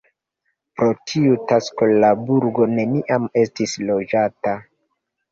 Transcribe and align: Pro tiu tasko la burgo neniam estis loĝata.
Pro 0.77 0.85
tiu 1.09 1.35
tasko 1.51 1.89
la 2.03 2.09
burgo 2.29 2.65
neniam 2.71 3.27
estis 3.43 3.75
loĝata. 3.91 4.55